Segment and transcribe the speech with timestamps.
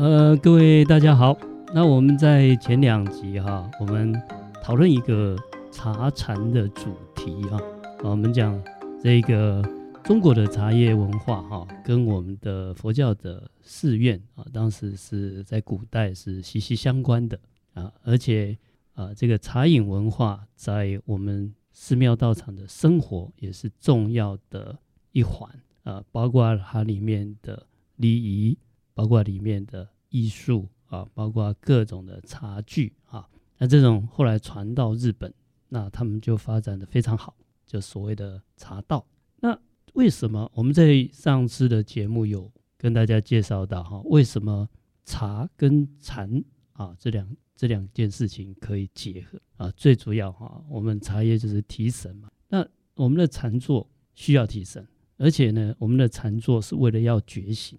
[0.00, 1.36] 呃，各位大家好。
[1.74, 4.10] 那我们在前两集哈，我们
[4.62, 5.36] 讨论一个
[5.70, 7.60] 茶禅的主题哈。
[8.02, 8.58] 我们讲
[9.02, 9.62] 这个
[10.02, 17.38] 中国的茶叶文化哈，跟我们的佛教的寺院啊，当时是在古代是息息相关的
[17.74, 17.92] 啊。
[18.02, 18.56] 而且
[18.94, 24.78] 啊，这个茶饮文化在我们寺庙道场的生活也是重要的
[25.12, 25.46] 一环
[25.82, 28.56] 啊，包括它里面的礼仪，
[29.00, 30.68] 包括里面的艺术。
[30.90, 33.24] 啊，包括各种的茶具啊，
[33.58, 35.32] 那这种后来传到日本，
[35.68, 37.32] 那他们就发展的非常好，
[37.64, 39.06] 就所谓的茶道。
[39.36, 39.56] 那
[39.92, 44.68] 为什么我们在上次的节目有跟大家介绍到哈，为什么
[45.04, 49.70] 茶跟禅啊这两这两件事情可以结合啊？
[49.76, 52.66] 最主要哈，我们茶叶就是提神嘛，那
[52.96, 54.84] 我们的禅坐需要提神，
[55.18, 57.78] 而且呢，我们的禅坐是为了要觉醒，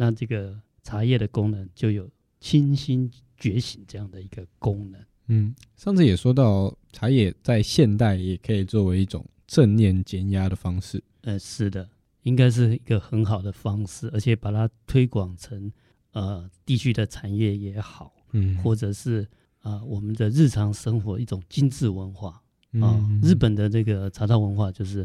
[0.00, 2.08] 那这个茶叶的功能就有。
[2.42, 11.04] 清新觉醒这样的一个功能，嗯，上次也说到，茶叶在现代也可以作为一种正念减压的方式。
[11.20, 11.86] 呃，是的，
[12.22, 15.70] 应该是一个很好的方式，而且把它推广成
[16.12, 19.28] 呃地区的产业也好，嗯，或者是
[19.58, 22.42] 啊、呃、我们的日常生活一种精致文化
[22.80, 25.02] 啊、日本的这个茶道文化就是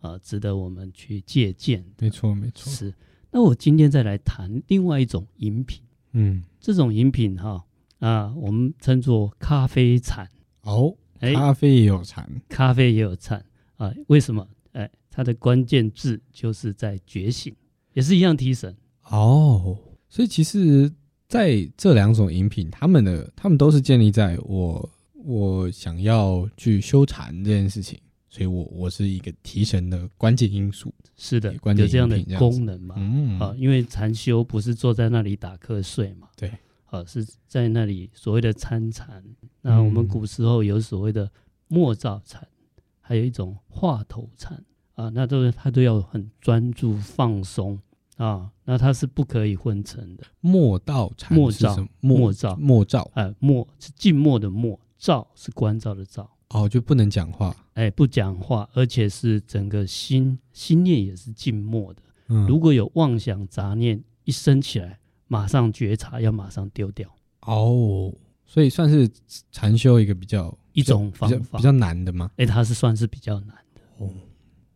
[0.00, 1.84] 啊、呃、值得我们去借鉴。
[1.98, 2.72] 没错，没错。
[2.72, 2.94] 是，
[3.30, 5.82] 那我今天再来谈另外一种饮品。
[6.12, 7.64] 嗯，这种饮品哈
[7.98, 10.28] 啊，我们称作咖啡禅
[10.62, 10.96] 哦。
[11.20, 13.44] 咖啡也有禅，咖啡也有禅
[13.76, 13.92] 啊？
[14.06, 14.46] 为什么？
[14.72, 17.54] 哎，它的关键字就是在觉醒，
[17.92, 19.76] 也是一样提神哦。
[20.08, 20.90] 所以其实
[21.26, 24.88] 在这两种饮品，他们的他们都是建立在我
[25.24, 27.98] 我想要去修禅这件事情，
[28.28, 30.92] 所以我我是一个提神的关键因素。
[31.16, 36.52] 是的，关键这样的功能嘛，嗯啊，因为禅修不是坐在那里打瞌睡嘛，对，
[36.86, 39.24] 啊，是在那里所谓的参禅。
[39.60, 41.30] 那我们古时候有所谓的
[41.66, 42.46] 默照禅，
[43.00, 44.62] 还有一种话头禅
[44.94, 47.78] 啊，那都是他都要很专注放松
[48.16, 50.24] 啊，那它是不可以混成的。
[50.40, 56.30] 默道禅，默照，默照，默照，哎，默是静默的默，照是观照的照。
[56.50, 62.02] 哦，就不能讲话，哎，不讲话，而且是整个心心念也是静默的。
[62.28, 67.08] 嗯，如果有妄想杂念一升起来，马上觉察，要马上丢掉。
[67.42, 68.12] 哦，
[68.46, 69.08] 所以算是
[69.52, 72.30] 禅修一个比较一种方法，比较，难的吗？
[72.36, 73.80] 哎，它是算是比较难的。
[73.98, 74.10] 哦，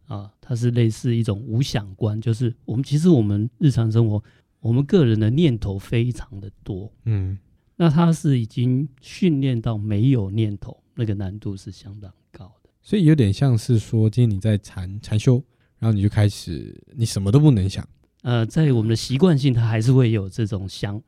[0.06, 4.22] 啊，它是类似一种无想观，就是我们其实我们日常生活，
[4.60, 6.92] 我们个人的念头非常的多。
[7.04, 7.38] 嗯，
[7.76, 10.81] 那它是已经训练到没有念头。
[11.02, 15.42] 那个难度是相当高的，所以有点像是说，今天你在禅禅修，
[15.80, 17.84] 然后你就开始，你什么都不能想。
[18.22, 21.02] 呃，在我们的习惯性，它还是会有这种想、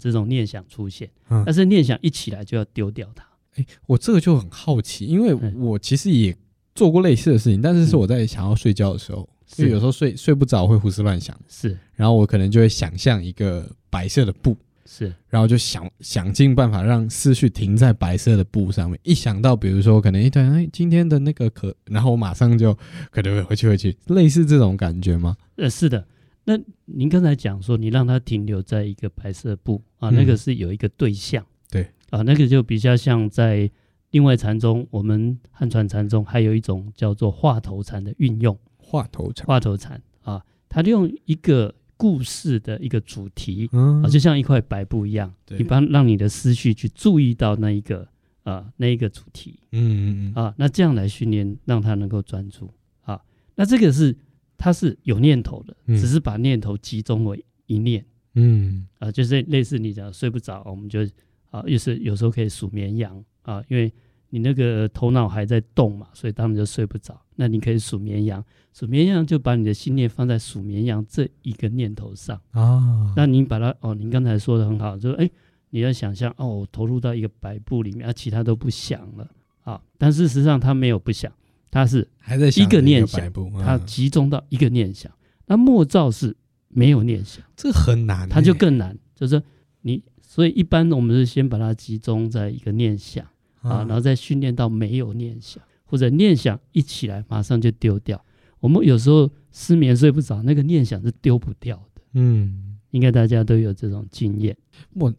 [0.00, 3.24] 这种念想出现，嗯，但是念想一起来就要丢掉它。
[3.54, 6.36] 哎，我这个就很好奇，因为我其实也
[6.74, 14.56] 做过类似的事情，但是是我在想要睡觉的时候，就、嗯、有时候睡睡不着会胡思乱想，是，然后我可能就会想象一个白色的布。
[14.90, 18.98] 是，然后就想想尽办法让思绪停在白色的布上面。
[19.02, 22.74] 一想到，比如说可能一段哎今天的那个可，然后我马上就
[23.10, 25.36] 可能会回去回去，类似这种感觉吗？
[25.56, 26.02] 呃，是的。
[26.44, 33.70] 那您刚才讲说，你让它停留在一个白色布啊，那个是有一个对象，嗯、对啊，那个就比较像在
[34.12, 38.58] 另外禅宗，我们汉传禅宗还有一种叫做话头禅的运用。
[38.78, 41.74] 话头禅，话头禅啊，它利用一个。
[41.98, 48.08] 故事的一个主题，嗯、啊，就像一块白布一样，一般让你的思绪去注意到那一个
[48.44, 52.72] 啊，那一个主题，嗯嗯啊，那这样来训练，让他能够专注。
[53.02, 53.20] 啊。
[53.54, 54.16] 那这个是
[54.56, 58.02] 他是有念头的，嗯、只是把念头集中为一念，
[58.34, 58.86] 嗯。
[58.98, 61.00] 啊，就是类似你讲睡不着，我们就
[61.50, 63.92] 啊，又是有时候可以数绵羊啊，因为。
[64.30, 67.20] 你那个头脑还在动嘛，所以他们就睡不着。
[67.36, 73.12] 那你可以数绵羊，数绵羊就把你的心念放在数绵羊这一个念头上啊。
[73.16, 75.30] 那你把它哦，您刚才说的很好，就是哎，
[75.70, 79.28] 你要想象哦，我投入到一个白布里面，啊，其他都不想了
[79.62, 79.80] 啊。
[79.96, 81.32] 但事实上他没有不想，
[81.70, 85.10] 他是还在一个念想，他、啊、集中到一个念想。
[85.46, 86.36] 那默照是
[86.68, 88.98] 没有念想，这很难，它就更难。
[89.14, 89.42] 就是
[89.80, 93.24] 你，所以一般我们是先把它集中在一个念想。
[93.62, 98.22] 啊，然后再训练到没有念想，或者念想一起来马上就丢掉。
[98.60, 102.02] 我们有时候失眠睡不着，那个念想是丢不掉的。
[102.14, 104.56] 嗯，应该大家都有这种经验。
[104.94, 105.14] 我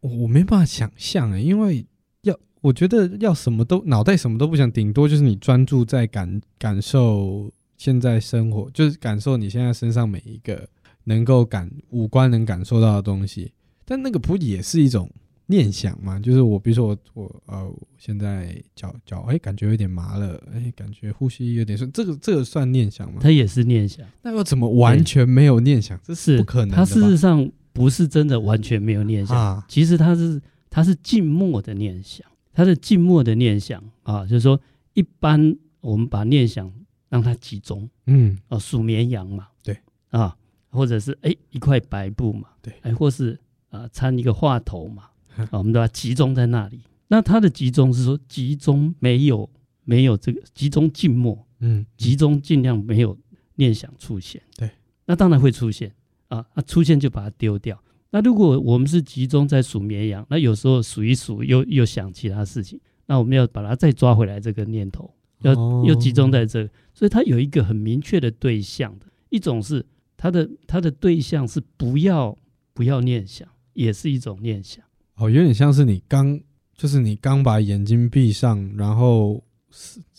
[0.00, 1.84] 我没办法想象诶，因为
[2.22, 10.68] 要我觉得要什么都脑袋什么都不想，顶多就是你专注在感感受现在生活，就是感受你现在身上每一个
[11.04, 13.52] 能够感五官能感受到的东西。
[13.84, 15.10] 但那个不也是一种
[15.50, 16.18] 念想嘛？
[16.20, 23.18] 就是我，比如说我我呃，现在脚脚哎，感觉有点麻了，哎，感觉呼吸有点顺，这个这个算念想吗？
[23.20, 24.06] 它也是念想。
[24.22, 25.98] 那又怎么完全没有念想？
[26.04, 26.76] 这是不可能的。
[26.76, 34.58] 它事实上不是真的完全没有念想，啊、其实它是它是静默的念想，它是静默的念想啊，就是说
[34.94, 36.72] 一般我们把念想
[37.08, 39.76] 让它集中，嗯，哦、啊，数绵羊嘛，对
[40.10, 40.36] 啊。
[40.72, 43.36] 或者是哎一块白布嘛，对，哎或是
[43.70, 46.80] 啊掺一个话头嘛，啊我们都要集中在那里。
[47.08, 49.48] 那它的集中是说集中没有
[49.84, 53.16] 没有这个集中静默，嗯，集中尽量没有
[53.56, 54.40] 念想出现。
[54.56, 54.70] 对，
[55.06, 55.92] 那当然会出现
[56.28, 57.82] 啊，那出现就把它丢掉。
[58.10, 65.12] 那如果我们是集中在数绵羊，那有时候数一数又又想其他事情，那我们要把它再抓回来这个念头，
[65.42, 65.52] 要
[65.84, 69.86] 又集中在这，所以它有一个很明确的对象的一种是。
[70.22, 72.36] 它的它的对象是不要
[72.74, 74.84] 不要念想，也是一种念想。
[75.20, 76.40] 哦，有点像是你刚
[76.74, 79.44] 就是你刚把眼睛闭上，然后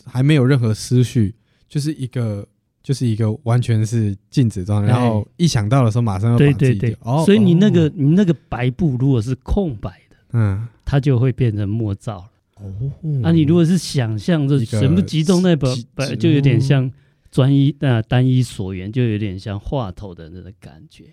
[0.05, 1.35] 还没有任何思绪，
[1.67, 2.47] 就是一个
[2.83, 6.97] 就是一个完全是静止状态，然后一想到的时候马上要把自己对对对。
[7.01, 12.31] 哦，所以你那个、哦、你那个白布如果是空白的，嗯，它就会变成墨照了。
[12.65, 12.73] 哦，
[13.21, 16.91] 那、啊、你如果是想象着全部集中在本本，就有点像。
[17.31, 21.05] 专一那单一所缘，就有点像话头的那个感觉。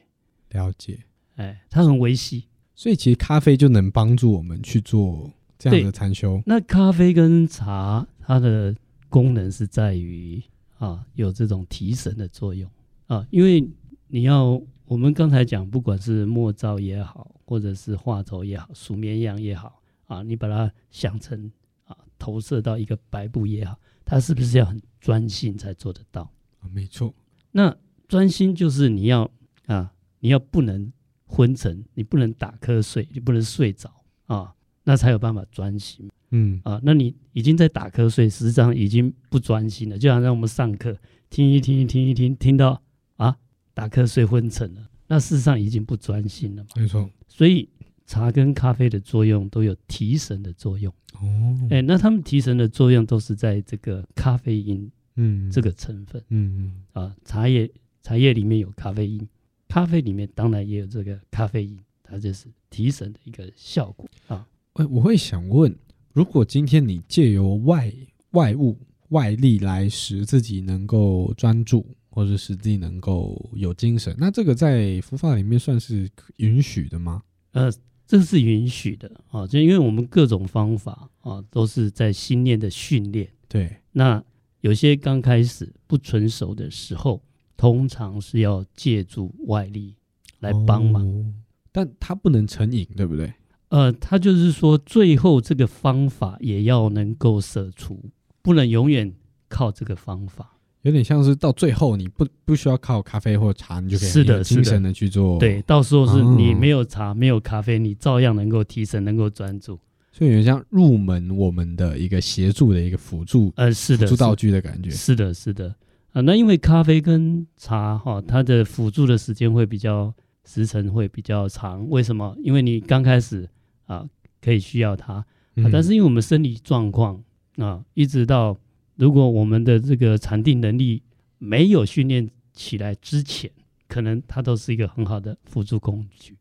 [0.50, 0.98] 了解，
[1.36, 2.46] 哎，它很维系，
[2.78, 5.28] 所以其实咖啡就能帮助我们去做
[5.58, 6.40] 这样的禅修。
[6.46, 8.72] 那咖啡跟茶，它的
[9.08, 10.40] 功能是在于
[10.78, 12.70] 啊，有这种提神的作用
[13.08, 13.68] 啊，因为
[14.06, 21.50] 你要我们刚才讲，不管是墨照也好，或者是画轴也好，数绵羊也好啊，你把它想成
[21.82, 23.76] 啊，投射到一个白布也好。
[24.04, 26.30] 它是不是要很专心才做得到？
[26.60, 27.12] 啊，没错。
[27.50, 27.76] 那
[28.06, 29.28] 专心就是你要
[29.66, 30.92] 啊，你要不能
[31.28, 33.88] 昏沉，你不能打瞌睡，你不能睡着
[34.26, 34.52] 啊，
[34.82, 36.08] 那才有办法专心。
[36.30, 39.96] 嗯啊，那你已经在打瞌睡，实际上已经不专心了。
[39.96, 40.96] 就好像我们上课
[41.30, 42.82] 听一听，听一听，听到
[43.16, 43.36] 啊
[43.74, 46.70] 打瞌睡昏沉了，那事实上已经不专心了嘛。
[46.76, 47.08] 没错。
[47.28, 47.68] 所以。
[48.10, 50.90] 茶跟咖啡的作用都有提神的作用
[51.20, 51.20] 哦，
[51.64, 57.70] 哎、欸，那他们提神的作用都是在这个咖啡因，嗯，这个成分，嗯嗯，啊，茶叶
[58.02, 59.28] 茶叶里面有咖啡因，
[59.68, 64.46] 咖啡里面当然也有这个咖啡因，它就是提神的一个效果啊。
[64.72, 65.74] 哎，我会想问，
[66.12, 67.92] 如果今天你借由外
[68.30, 68.76] 外物
[69.10, 77.22] 外力来使自己能够专注，或者使自己能够有精神，那这个在佛法里面算是允许的吗？
[77.52, 77.70] 呃。
[78.10, 83.28] 这是允许的啊，就因为我们各种方法啊，都是在心念的训练。
[83.46, 84.24] 对，那
[84.62, 87.22] 有些刚开始不纯熟的时候，
[87.58, 89.94] 通常是要借助外力
[90.40, 91.26] 来帮忙，哦，
[91.70, 93.30] 但它不能成瘾，对不对？
[93.68, 98.00] 呃，他就是说，最后这个方法也要能够舍除，
[98.40, 99.12] 不能永远
[99.48, 100.54] 靠这个方法。
[100.82, 105.38] 有点像是到最后你不不需要靠咖啡或茶，你就可以有精神的去做。
[105.38, 109.78] 对，到时候是你没有茶、哦、没有咖啡，你照样能够提神，能够专注。
[110.12, 114.88] 所以有点像入门我们的一个协助的一个辅助，呃，是的，辅助道具的感觉。
[114.90, 115.74] 是的，是的。
[116.08, 121.88] 啊、呃，那因为咖啡跟茶哈，它的辅助的时间会比较时程会比较长。
[121.88, 122.36] 为什么？
[122.42, 123.48] 因为你刚开始
[123.86, 124.08] 啊
[124.40, 127.22] 可以需要它，啊、但是因为我们生理状况
[127.56, 128.58] 啊，一直到。
[128.96, 131.00] 如果我们的这个禅定能力
[131.38, 133.48] 没有训练起来之前，
[133.86, 136.36] 可能它都是一个很好的辅助工具。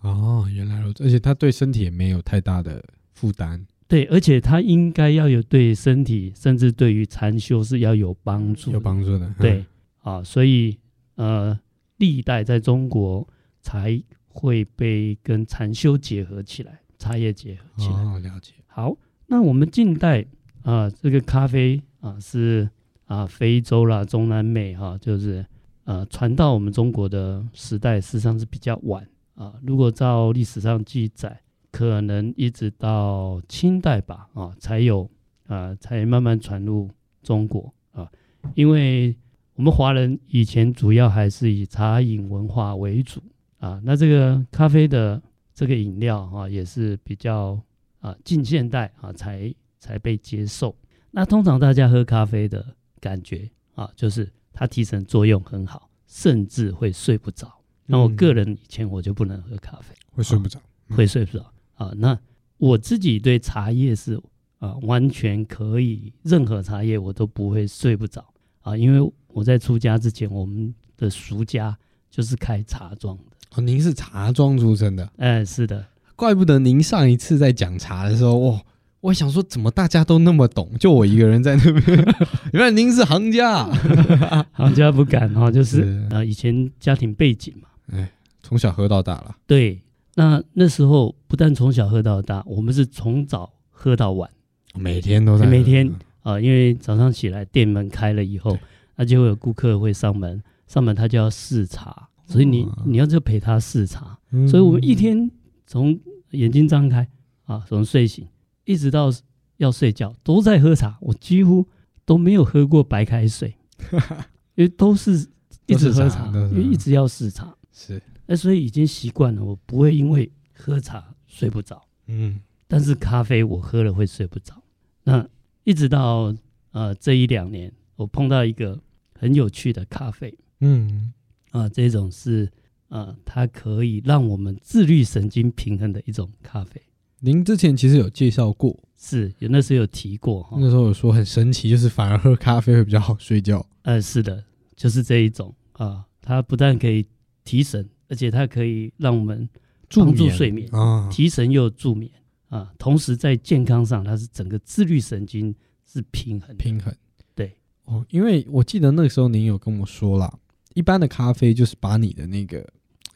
[0.00, 3.66] 哦，原来如此，而且它对身体也没有太大的负担。
[3.88, 9.34] 对，而且它应该要有对身体，甚至对于禅修是要有帮助，有帮助的。
[9.38, 9.64] 对，
[10.02, 10.78] 啊，所以
[11.14, 11.58] 呃，
[11.98, 13.26] 历代在中国
[13.60, 18.02] 才会被跟禅修结合起来，茶叶结合起来。
[18.02, 18.52] 哦，了解。
[18.66, 20.26] 好，那我们近代。
[20.62, 22.68] 啊，这个咖啡啊是
[23.04, 25.46] 啊非洲啦、中南美哈、啊，就是
[25.84, 29.54] 呃传到我们中国的时代，实际上是比较晚啊。
[29.62, 31.40] 如果照历史上记载，
[31.76, 35.10] 可能一直到清代吧啊，才有
[35.46, 36.90] 啊才慢慢传入
[37.22, 38.10] 中国啊。
[38.54, 39.14] 因为
[39.54, 43.22] 我们华人以前主要还是以茶饮文化为主
[43.58, 47.60] 啊，那这个咖啡的这个饮料啊，也是比较
[48.00, 49.54] 啊近现代啊才。
[49.78, 50.74] 才被接受。
[51.12, 57.52] 那通常大家喝咖啡的感觉啊，就是它提神作用很好，甚至会睡不着。
[57.84, 61.92] 那我个人以前我就不能喝咖啡，会睡不着，会睡不着啊。
[61.96, 62.18] 那
[62.58, 64.20] 我自己对茶叶是
[64.58, 68.24] 啊，完全可以，任何茶叶我都不会睡不着
[68.60, 68.76] 啊。
[68.76, 71.76] 因为我在出家之前，我们的俗家
[72.10, 73.22] 就是开茶庄的，
[73.54, 75.08] 哦，您是茶庄出身的？
[75.18, 78.60] 哎，是的，怪不得您上一次在讲茶的时候，哇，
[79.02, 82.14] 我想说怎么大家都那么懂，就我一个人在那边。
[82.54, 83.64] 原来您是行家，
[84.52, 88.10] 行家不敢哈，就是啊，以前家庭背景嘛，哎，
[88.42, 89.36] 从小喝到大了。
[89.46, 89.78] 对，
[90.18, 94.28] 那那时候不但从小喝到大，我们是从早喝到晚，
[94.74, 95.88] 每天都在，每天
[96.22, 98.58] 啊，因为早上起来店门开了以后，
[98.96, 102.08] 那就会有顾客会上门，上门他就要试茶。
[102.28, 105.30] 所以你你要就陪他试茶，嗯、所以我们一天
[105.64, 105.96] 从
[106.30, 107.06] 眼睛张开
[107.44, 108.26] 啊，从睡醒
[108.64, 109.12] 一直到
[109.58, 111.64] 要睡觉都在喝茶，我几乎
[112.04, 113.54] 都没有喝过白开水，
[114.56, 115.28] 因为都是
[115.66, 117.54] 一直喝茶，因为一直要试茶。
[117.70, 121.82] 是，那所以已经习惯了，我不会因为喝茶睡不着。
[122.06, 124.62] 嗯，但是咖啡我喝了会睡不着。
[125.04, 125.26] 那
[125.64, 126.34] 一直到
[126.72, 128.80] 呃这一两年，我碰到一个
[129.14, 130.36] 很有趣的咖啡。
[130.60, 131.12] 嗯。
[131.52, 132.50] 啊，这种是
[132.88, 136.82] 呃，它可以让我们自律神经平衡的一种咖啡。
[137.20, 140.58] 您之前其实有介绍过，是有那时候有提过哈。
[140.60, 143.66] 那时候有说很神奇，就是反而喝咖啡会比较好睡觉。
[143.82, 147.06] 呃，是的，就是这一种啊，它不但可以
[147.42, 149.48] 提神，而且它可以让我们
[149.90, 152.10] 帮助睡眠啊，提神又助眠
[152.48, 152.72] 啊。
[152.78, 156.94] 同时在健康上，它是整个自律神经是平衡平衡。
[157.34, 160.32] 对哦，因为我记得那个时候您有跟我说啦。
[160.74, 162.62] 一般的咖啡就是把你的那个，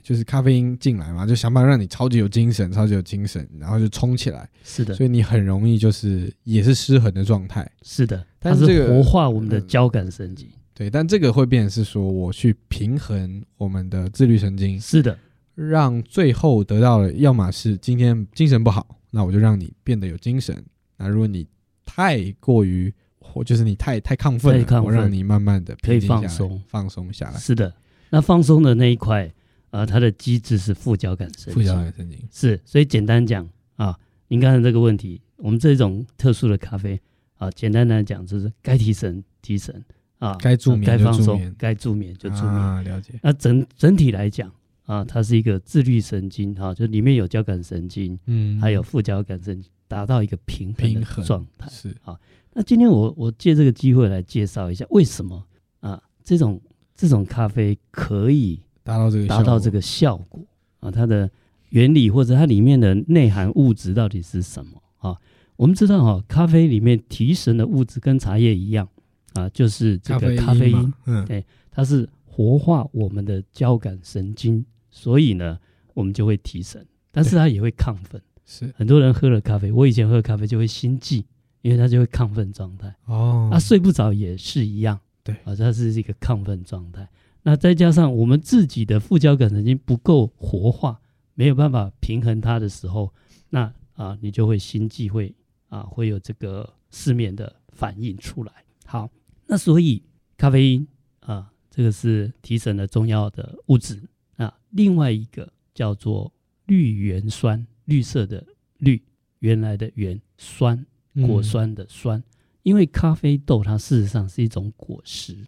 [0.02, 4.48] 就是咖啡因进来嘛，就想办法让你超级有精神，超级有精神，然后就冲起来。
[4.64, 7.70] 是的，所以你很容易就是也是失衡的状态。
[7.82, 10.48] 是的，但是这个活化我们的交感神经。
[10.80, 14.80] 对，但这个会变成是说我去平衡我们的自律神经。
[14.80, 15.18] 是的，
[15.54, 20.64] 让最后得到的，要么是今天精神不好，那我就让你变得有精神。
[20.96, 21.46] 那如果你
[21.84, 27.38] 太过于或就是你太太亢奋了，我让你慢慢的可以放松，放松下来。
[27.38, 27.70] 是的，
[28.08, 29.30] 那放松的那一块，
[29.72, 31.62] 呃，它的机制是副交感神经。
[31.62, 33.46] 副交感神经是，所以简单讲
[33.76, 33.94] 啊，
[34.28, 36.98] 您刚才这个问题，我们这种特殊的咖啡
[37.36, 39.84] 啊，简单来讲就是该提神提神
[40.20, 42.54] 啊，该助眠就助眠，该助眠就助眠。
[42.54, 43.14] 啊，了解。
[43.22, 44.52] 那整整体来讲
[44.84, 51.68] 啊，它是一个自律神经哈，就里面有交感神经，嗯，还有副交感神经，达到一个平衡的状态。
[51.70, 52.14] 是啊。
[52.52, 55.42] 那今天我我借这个机会来介绍一下，为什么
[55.80, 56.60] 啊这种
[56.94, 60.44] 这种咖啡可以达到这个达到这个效果
[60.80, 60.90] 啊？
[60.90, 61.30] 它的
[61.70, 65.16] 原理或者它里面的内涵物质到底是什么啊？
[65.56, 68.88] 我们知道哈，咖啡里面提神的物质跟茶叶一样
[69.34, 75.58] 啊，就是这个咖啡因，嗯，对，它是活化我们的交感神经，所以呢，
[75.94, 78.20] 我们就会提神，但是它也会亢奋。
[78.44, 81.24] 是很多人喝了咖啡，我以前喝咖啡就会心悸。
[81.62, 87.06] 因为它就会亢奋状态哦，那、啊、睡不着也是一样，对啊，它是一个亢奋状态。
[87.42, 90.98] 那再加上我们自己的副交感神经不够活化，
[91.34, 93.12] 没有办法平衡它的时候，
[93.50, 95.34] 那啊，你就会心悸，会
[95.68, 98.50] 啊，会有这个失眠的反应出来。
[98.86, 99.10] 好，
[99.50, 100.00] 那所以
[100.36, 100.86] 咖啡因
[101.18, 104.00] 啊，这个是提神的重要的物质
[104.36, 104.56] 啊。
[104.70, 106.32] 另外一个叫做
[106.66, 108.46] 绿原酸，绿色的
[108.78, 109.02] 绿，
[109.40, 110.86] 原来的原酸。
[111.26, 112.22] 果酸的酸，
[112.62, 115.44] 因为咖啡豆它事实上是一种果实，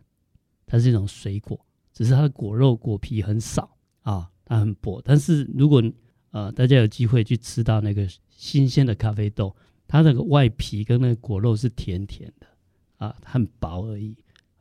[0.67, 5.01] 它是一种水果，只是它的果肉果皮很少啊，它很薄。
[5.05, 5.81] 但是如果
[6.33, 9.55] 呃大家有机会去吃到那个新鲜的咖啡豆，
[9.87, 12.47] 它那个外皮跟那个果肉是甜甜的
[13.03, 14.15] 啊，很薄而已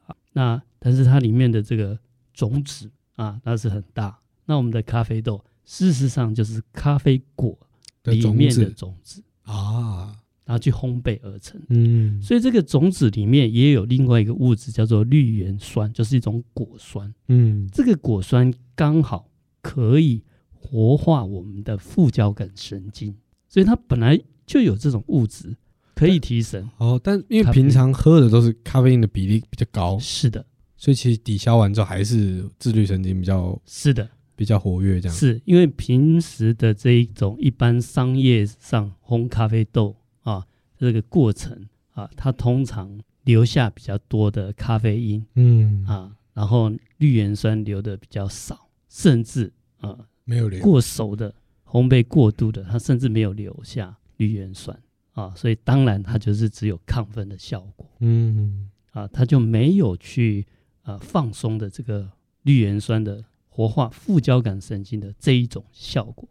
[0.05, 0.15] 啊。
[0.33, 1.98] 那但是它里面的这个
[2.33, 4.19] 种子啊，那是很大。
[4.45, 7.57] 那我们的咖啡豆事实上就是咖啡果
[8.03, 10.17] 里面的种子啊。
[10.43, 19.29] 然后去烘焙而成，嗯，所以这个种子里面也有另外一个物质叫做绿原酸，就是一种果酸，嗯，这个果酸刚好
[19.62, 20.21] 可以
[20.53, 23.15] 活化我们的副交感神经，
[23.48, 25.55] 所以它本来就有这种物质
[26.01, 26.70] 可以提神。
[26.77, 34.10] 哦，但因为平常喝的都是咖啡因的比例比较高，是的，所以其实抵消完之后还是自律神经比较是的。
[34.36, 35.15] 比较活跃，这样。
[35.15, 39.96] 是因为平时的这一种一般商业上烘咖啡豆。
[40.24, 40.43] 啊，
[40.79, 45.86] 这个过程啊，它通常留下比较多的咖啡因，嗯。
[45.86, 50.60] 啊，然后绿原酸留的比较少，甚至啊没有留。
[50.62, 54.75] 过熟的烘焙过度的，它甚至没有留下绿原酸
[55.13, 60.46] 啊，所以当然它就是只有亢奋的效果，嗯啊，它就没有去
[60.84, 62.10] 啊放松的这个
[62.44, 66.27] 绿原酸的活化副交感神经的这一种效果。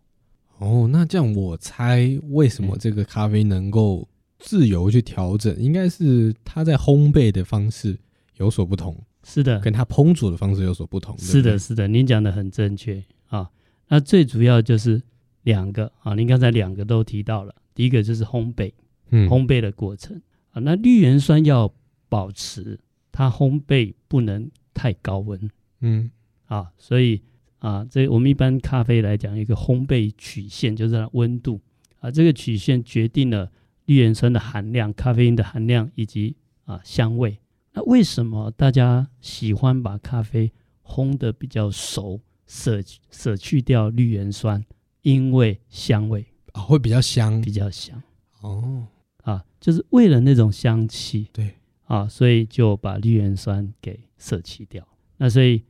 [0.59, 4.07] 哦，那这样我猜，为什么这个咖啡能够
[4.39, 5.55] 自由去调整？
[5.59, 7.99] 应该是它在烘焙的方式
[8.37, 8.95] 有所不同，
[9.25, 11.17] 是的，跟它烹煮的方式有所不同。
[11.19, 13.51] 是的，是的，您讲的很正确啊。
[13.89, 15.03] 那最主要就是
[15.43, 18.71] 两个啊，您刚才两个都提到了，第一个就是烘焙，
[19.09, 20.21] 嗯，烘焙的过程
[20.51, 21.73] 啊，那绿原酸要
[22.11, 22.79] 保持
[23.11, 26.11] 它烘焙不能太高温，嗯，
[26.45, 27.23] 啊，所以
[27.59, 31.59] 啊，这我们一般咖啡来讲，一个烘焙曲线就是它温度
[32.01, 33.51] 啊，这个曲线决定了
[33.87, 37.39] 绿原酸的含量、咖啡因的含量以及啊香味。
[37.73, 40.53] 那为什么大家喜欢把咖啡
[40.85, 42.21] 烘得比较熟？
[42.47, 44.63] 舍舍去掉绿原酸，
[45.01, 48.02] 因为香味啊、哦、会比较香，比较香
[48.40, 48.87] 哦
[49.23, 51.54] 啊，就是为了那种香气，对
[51.85, 54.87] 啊，所以就把绿原酸给舍弃掉。
[55.16, 55.62] 那所以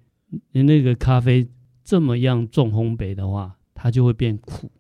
[0.53, 1.49] 你那个咖啡
[1.85, 4.71] 这么样重烘焙的话，它就会变苦。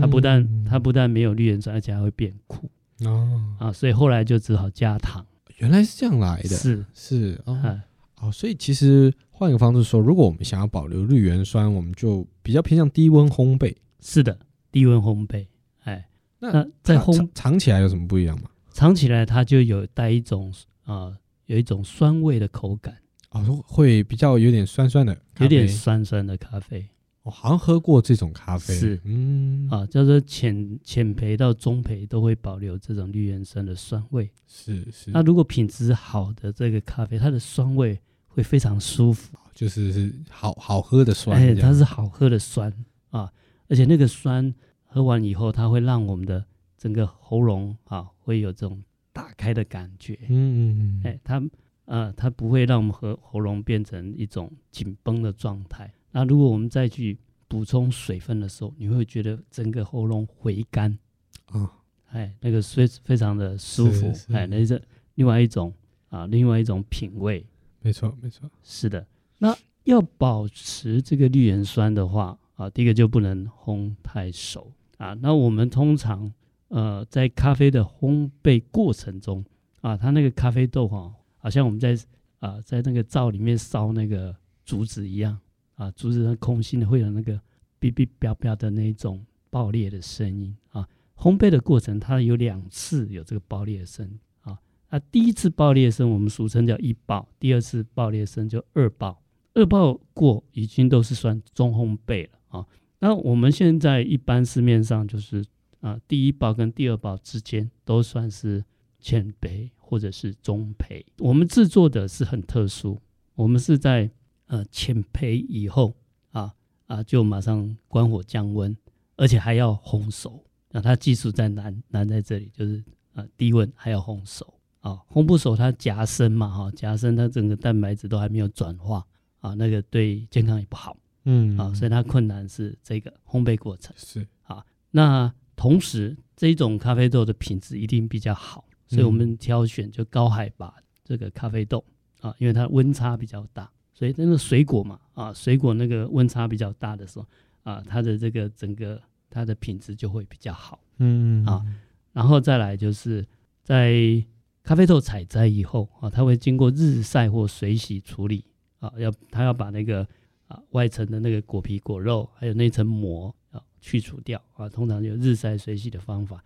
[0.00, 2.70] 它不但、嗯、它不但没有绿原酸，而且还会变苦
[3.04, 5.26] 哦啊，所以后来就只好加糖。
[5.56, 7.54] 原来是这样来的，是是哦。
[7.54, 7.84] 啊
[8.22, 13.74] 哦，所以其实换一个方式说，如果我们想要保留绿原酸，我们就比较偏向低温烘焙。
[13.98, 14.38] 是的，
[14.70, 15.46] 低温烘焙。
[15.84, 16.08] 哎，
[16.38, 18.50] 那，那在烘尝起来有什么不一样吗？
[18.72, 20.52] 尝起来它就有带一种
[20.84, 22.96] 啊、呃，有一种酸味的口感。
[23.30, 26.84] 哦，会比较有点酸酸的，有点酸酸的咖啡。
[27.22, 34.30] 我好像喝过这种咖啡，是，嗯，啊，叫做浅浅焙到中焙都会保留这种绿原酸的酸味。
[34.46, 35.10] 是是。
[35.10, 37.98] 那如果品质好的这个咖啡，它的酸味。
[38.32, 42.72] 会非常舒服，就是是好好喝的酸，哎，它是好喝的酸
[43.10, 43.28] 啊，
[43.70, 44.52] 而且那个酸
[44.84, 46.44] 喝完以后，它会让我们的
[46.76, 51.42] 整个喉咙啊会有这种打开的感觉，嗯嗯嗯，哎，它
[51.84, 55.90] 呃它不会让我们和喉咙变成一种紧绷的状态。
[56.10, 60.98] 那如果我们再去补充水分的时候，你会觉得整个喉咙回甘。
[61.46, 61.70] 啊，
[62.10, 64.82] 哎，那个非非常的舒服，哎，那是
[65.14, 65.72] 另外一种
[66.08, 67.46] 啊，另外一种品味。
[67.80, 69.06] 没错，没错，是的。
[69.38, 75.14] 那要保持这个绿原酸的话啊，第一个就不能烘太熟啊。
[75.14, 76.30] 那我们通常
[76.68, 79.42] 呃，在咖啡的烘焙过程中
[79.80, 81.96] 啊，它那个咖啡豆哈，好像我们在
[82.40, 85.38] 啊在那个灶里面烧那个竹子一样
[85.76, 87.32] 啊，竹子它空心的会有那个
[87.80, 90.86] 哔哔啪啪的那种爆裂的声音啊。
[91.16, 94.06] 烘焙的过程它有两次有这个爆裂声
[94.42, 94.58] 啊，
[94.90, 99.22] 那，第一次爆裂声我们俗称叫一爆，第二次爆裂声就二爆。
[99.54, 102.64] 二爆过已经都是算中烘焙了啊。
[102.98, 105.42] 那我们现在一般市面上就是
[105.80, 108.62] 啊，第一爆跟第二爆之间都算是
[109.00, 111.02] 浅焙或者是中焙。
[111.18, 113.00] 我们制作的是很特殊，
[113.34, 114.10] 我们是在
[114.46, 115.94] 呃浅焙以后
[116.32, 116.54] 啊
[116.86, 118.76] 啊就马上关火降温，
[119.16, 120.44] 而且还要烘熟。
[120.70, 122.84] 那它技术在难难在这里，就是
[123.14, 124.54] 啊低温还要烘熟。
[124.80, 129.06] 啊，烘不熟它夹生嘛，哈，夹生它整个蛋白质都还没有转化
[129.40, 134.64] 啊，那个对健康也不好，嗯，啊，所以它困难是这个烘焙过程是啊。
[134.90, 141.84] 那同时这一种咖啡豆的品质一定比较好，所以我们挑选就高海拔这个咖啡豆
[142.20, 147.26] 啊，因为它温差比较大，所以那个水果嘛，啊，水果那个温差比较大的时候
[147.62, 151.64] 啊，它的这个整个它的品质就会比较好，嗯啊，
[152.12, 153.26] 然后再来就是
[153.62, 154.24] 在。
[154.62, 158.44] 咖啡豆采摘以后啊，它会经过日晒或水洗处理
[158.78, 160.06] 啊，要它要把那个
[160.50, 166.44] 啊外层的那个果皮、果肉还有那层膜啊去除掉啊，通常有日晒、水洗的方法。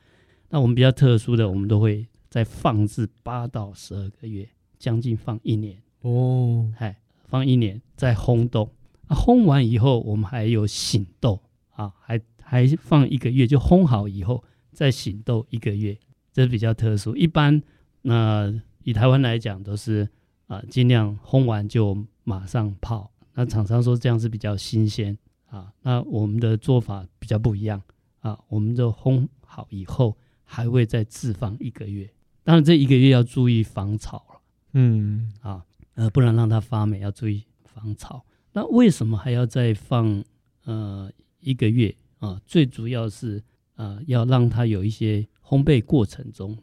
[0.50, 4.46] 那我们比较特殊的，我们都会再放置八到十二个月，
[4.78, 8.70] 将近放一年哦，嗨，放一年再烘豆。
[9.08, 11.40] 啊，烘完以后我们还有醒豆
[11.70, 15.98] 啊，还还放一个月，就烘好以后再醒豆一个月，
[16.32, 17.62] 这是比较特殊，一般。
[18.02, 20.06] 那以台湾来讲，都是
[20.46, 23.10] 啊，尽量烘完就马上泡。
[23.34, 25.16] 那厂商说这样是比较新鲜
[25.46, 25.72] 啊。
[25.82, 27.82] 那我们的做法比较不一样
[28.20, 32.08] 啊，我们的烘好以后还会再置放一个月。
[32.42, 34.40] 当然这一个月要注意防潮了，
[34.72, 38.24] 嗯啊，呃，不然让它发霉要注意防潮。
[38.52, 40.22] 那为什么还要再放
[40.64, 42.40] 呃一个月啊？
[42.46, 43.42] 最主要是
[43.74, 46.56] 啊，要让它有一些烘焙过程中。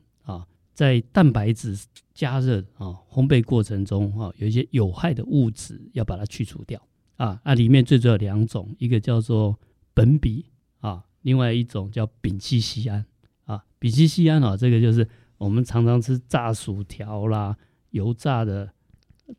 [0.81, 1.77] 在蛋白质
[2.11, 6.81] 加热啊烘焙过程中哈，有一些有害的物质要把它去除掉
[7.17, 7.39] 啊。
[7.45, 9.55] 那里面最主要两种，一个叫做
[9.93, 10.43] 苯比
[10.79, 13.05] 啊，另外一种叫丙烯酰胺
[13.45, 13.63] 啊。
[13.77, 17.55] 丙烯酰胺啊，这个就是我们常常吃炸薯条啦、
[17.91, 18.67] 油炸的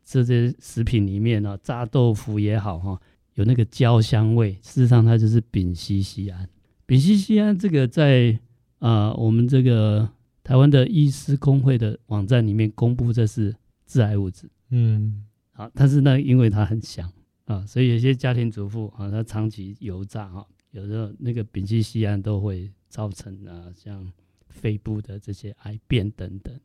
[0.01, 2.97] 这些食品里面呢，炸豆腐也好哈，
[3.33, 6.47] 有那个焦香味，事实上它就是丙烯酰胺。
[6.85, 8.39] 丙烯酰胺这个在
[8.79, 10.07] 啊我们这个。
[10.43, 14.49] 台湾的医师工会的网站里面公布，这是致癌物质。
[14.69, 17.09] 嗯，好，但是呢，因为它很香
[17.45, 24.11] 啊，所以有些家庭主妇啊，她长期油炸哈，有时候那个丙烯酰胺都会造成啊，像
[24.49, 26.59] 肺部的这些癌变等等。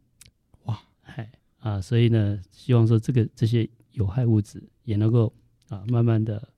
[0.65, 5.33] 哇，嗨啊，所以呢，希望说这个这些有害物质也能够
[5.69, 6.49] 啊，慢慢的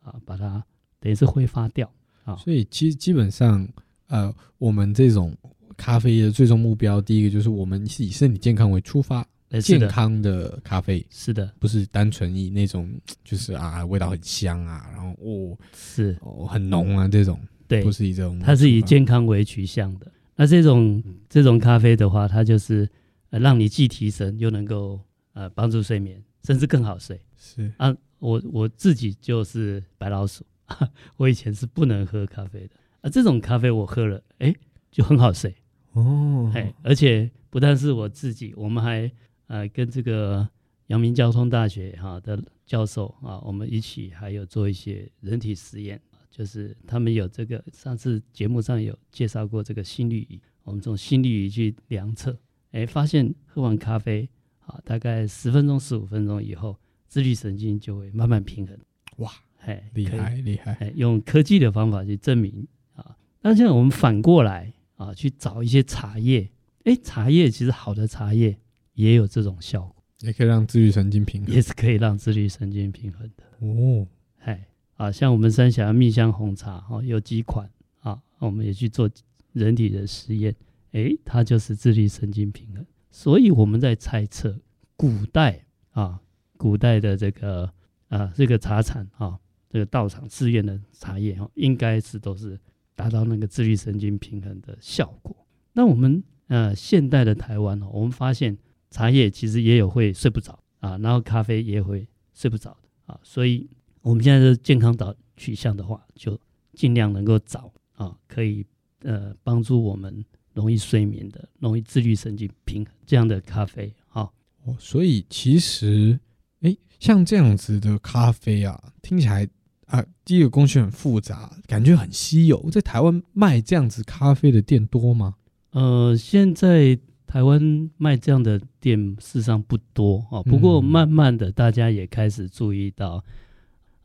[0.00, 0.64] 啊，把它
[1.00, 1.92] 等于是挥发掉
[2.24, 2.36] 啊。
[2.36, 3.66] 所以其实基本上，
[4.06, 5.36] 呃，我们这种
[5.78, 9.26] 咖啡的最终目标，第一个就是我们是以身体健康为出发。
[9.62, 12.86] 健康的咖啡是的，不是单纯以那种
[13.24, 16.14] 就是啊味道很香啊，然后哦是。
[16.20, 20.12] 哦很浓啊这种，对，不是以这种，它是以健康为取向的。
[20.36, 22.86] 那这种这种咖啡的话，它就是
[23.30, 25.00] 呃让你既提神又能够
[25.32, 27.18] 呃帮助睡眠，甚至更好睡。
[27.38, 27.72] 是。
[27.78, 30.44] 啊，我我自己就是白老鼠，
[31.16, 32.70] 我以前是不能喝咖啡的。
[33.00, 34.54] 啊，这种咖啡我喝了，哎，
[34.90, 35.54] 就很好睡
[35.92, 39.10] 哦，哎，而且不但是我自己，我们还。
[39.50, 40.46] 呃，跟这个
[40.88, 45.98] 阳明交通大学哈的教授啊，我们一起还有做一些人体实验，
[46.30, 52.38] 就是他们有这个上次节目上有介绍过这个心率仪，我们从心率仪去量测，
[52.72, 54.28] 哎，发现喝完咖啡
[54.66, 58.78] 啊，大概十分钟、十五分钟以后，自律神经就会慢慢平衡。
[59.16, 60.92] 哇，嘿，厉害厉害！
[60.94, 63.16] 用科技的方法去证明啊。
[63.40, 66.50] 那现在我们反过来啊，去找一些茶叶，
[66.84, 68.58] 哎，茶叶其实好的茶叶。
[68.94, 74.04] 也有这种效果，也可以让自律神经平衡，也是可以让自律神经平衡的哦。
[74.38, 79.08] 嗨啊，像我们三峡蜜香红茶哦，有几款啊，我们也去做
[79.52, 80.52] 人体的实验，
[80.90, 82.84] 哎，它就是自律神经平衡。
[83.12, 84.58] 所以我们在猜测，
[84.96, 86.20] 古代啊，
[86.56, 87.72] 古代的这个
[88.08, 89.38] 啊，这个茶产啊，
[89.70, 92.58] 这个道场寺院的茶叶哈，应该是都是
[92.98, 95.34] 达到那个自律神经平衡的效果。
[95.72, 98.58] 那我们呃，现代的台湾哦，我们发现。
[98.90, 103.68] 茶叶其实也有会睡不着啊，然后咖啡也会睡不着的啊，所以
[104.00, 106.40] 我们现在的健康导取向的话，就
[106.72, 108.64] 尽量能够找啊，可以
[109.02, 114.22] 呃帮助我们容易睡眠的、容易自律神经平衡这样的咖啡啊。
[114.64, 116.18] 哦，所以其实
[116.62, 119.46] 哎，像这样子的咖啡啊，听起来
[119.88, 122.70] 啊，第一个工序很复杂，感觉很稀有。
[122.70, 125.34] 在台湾卖这样子咖啡的店多吗？
[125.72, 126.98] 呃，现在。
[127.28, 133.22] 台湾卖这样的店事实上不多啊，不过慢慢的大家也开始注意到，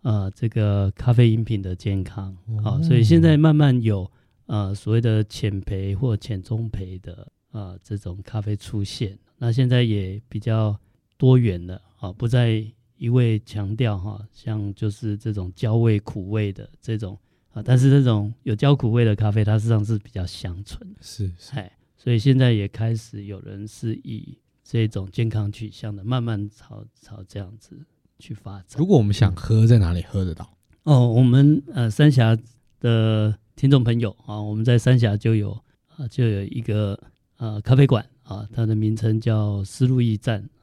[0.02, 4.12] 呃，这个咖啡饮品的健康啊，所以现在慢慢有
[4.48, 9.17] 呃所谓的浅焙或浅中焙的啊这种咖啡出现。
[9.38, 10.78] 那现在也比较
[11.17, 12.62] 多元了啊，不再
[13.04, 17.20] 一味强调哈，像就是这种焦味苦味的这种
[17.52, 21.70] 啊，但是这种有焦苦味的咖啡，它实际上是比较香醇，是是。
[21.98, 27.78] 所以现在也开始有人是以这种健康取向的，慢慢朝朝这样子
[28.20, 28.80] 去发展。
[28.80, 30.50] 如果我们想喝，在哪里喝得到？
[30.84, 32.38] 哦，我们呃三峡
[32.80, 35.52] 的听众朋友啊，我们在三峡就有
[35.98, 36.98] 啊，就有一个
[37.36, 40.50] 呃咖啡馆啊，它的名称叫丝路驿站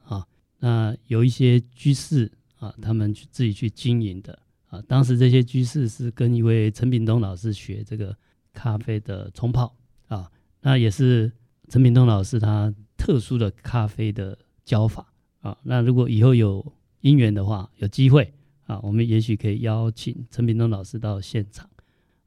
[0.63, 4.79] 那有一些居士啊，他们去自己去经营的啊。
[4.87, 8.15] 当时这些居士是跟一位陈炳东老师学这个
[8.53, 9.75] 咖啡的冲泡
[10.07, 10.31] 啊。
[10.61, 11.31] 那也是
[11.67, 15.57] 陈炳东老师他特殊的咖啡的教法啊。
[15.63, 16.63] 那如果以后有
[16.99, 18.31] 因缘的话，有机会
[18.67, 21.67] 啊，我们也许可以邀请陈炳东老师到现场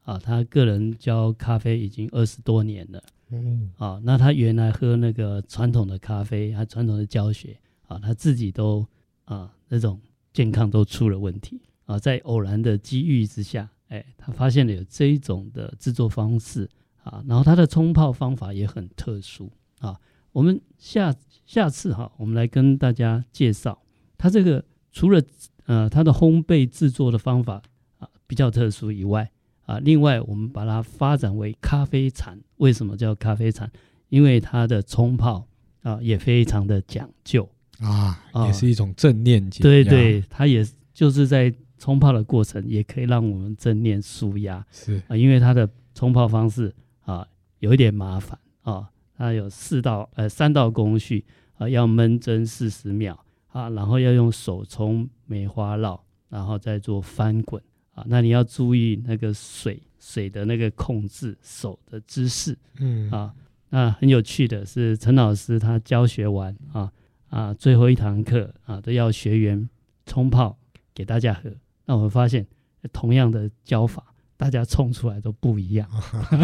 [0.01, 0.19] 啊。
[0.19, 8.85] 他个人教咖啡已经二十多年了，嗯啊，那他原来喝那个传统的咖啡，他传统的教学啊，他自己都
[9.25, 9.99] 啊那种
[10.33, 11.97] 健康都出了问题啊。
[11.99, 16.69] 在偶然的机遇之下，哎，他发现了有这一种的制作方式。
[17.05, 19.95] 啊，然后它的冲泡方法也很特殊啊。
[20.31, 23.79] 我们下下次哈，我们来跟大家介绍
[24.17, 25.21] 它这个除了
[25.67, 27.61] 呃它的烘焙制作的方法
[27.99, 29.31] 啊比较特殊以外
[29.67, 32.39] 啊，另外我们把它发展为咖啡禅。
[32.55, 33.71] 为什么叫咖啡禅？
[34.09, 35.47] 因为它的冲泡
[35.83, 37.47] 啊也非常的讲究
[37.79, 39.61] 啊，也是一种正念解。
[39.63, 44.65] 对对，它也就是在冲泡的过程也可以让我们正念舒压。
[44.71, 46.73] 是啊，因为它的冲泡方式。
[47.05, 47.23] 啊，
[47.59, 51.23] 有一点麻烦啊，它有四道呃三道工序
[51.55, 57.61] 啊，要闷蒸四十秒啊，然后要用手冲梅花烙，然后再做翻滚
[57.93, 58.03] 啊。
[58.07, 63.31] 那你要注意那个水水的那个控制手的姿势，嗯啊，
[63.69, 66.91] 那很有趣的是陈老师他教学完啊
[67.37, 69.69] 啊最后一堂课啊都要学员
[70.05, 70.57] 冲泡
[70.93, 71.49] 给大家喝。
[71.85, 72.45] 那我们发现
[72.93, 74.03] 同样的教法。
[74.37, 75.89] 大家冲出来都不一样，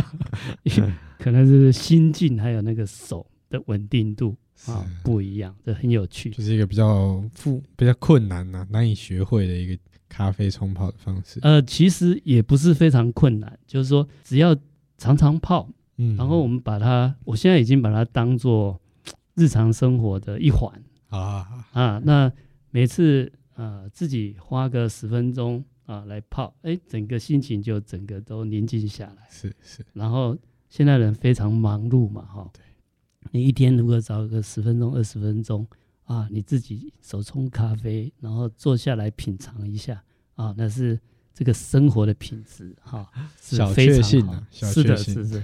[1.19, 4.33] 可能是心境还有那个手的稳定度
[4.65, 6.29] 啊不一样，这很有趣。
[6.29, 9.77] 就是一个比较复、比较困难呐、啊，难以学会的一个
[10.07, 11.41] 咖啡冲泡的方式？
[11.43, 14.55] 呃，其实也不是非常困难，就是说只要
[14.97, 18.79] 常常泡，嗯，然后我们把它，我现在已经把它当做
[19.35, 20.71] 日常生活的一环
[21.09, 22.31] 啊啊，那
[22.69, 29.27] 每次啊、呃、自己花个十分钟啊来泡，哎，整个心情就整个都宁静下来。
[29.29, 30.37] 是是，然后
[30.69, 32.61] 现在人非常忙碌嘛，哈，对，
[33.31, 35.67] 你一天如果找个十分钟、二十分钟。
[36.05, 40.03] 啊，你自己手冲咖啡，然后坐下来品尝一下
[40.35, 40.99] 啊，那是
[41.33, 44.43] 这个生活的品质哈，是非常好。
[44.49, 45.41] 是的，是是。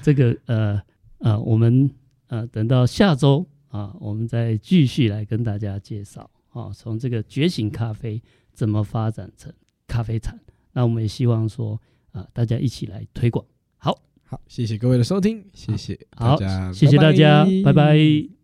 [0.00, 0.80] 这个呃
[1.18, 1.90] 呃，我们
[2.28, 9.52] 呃等到下周啊，我们再继续来跟大家介绍啊，从这个觉醒咖啡怎么发展成
[9.86, 10.38] 咖啡产。
[10.72, 11.80] 那我们也希望说
[12.12, 13.44] 啊，大家一起来推广。
[13.76, 16.38] 好，好，谢谢各位的收听，谢谢，好，
[16.72, 17.44] 谢谢大家。
[17.64, 18.37] 拜拜。